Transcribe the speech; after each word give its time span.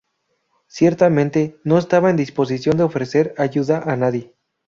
Ciertamente, 0.65 1.59
no 1.63 1.77
estaba 1.77 2.09
en 2.09 2.15
disposición 2.15 2.75
de 2.75 2.83
ofrecer 2.85 3.35
ayuda 3.37 3.83
a 3.85 3.95
nadie. 3.95 4.33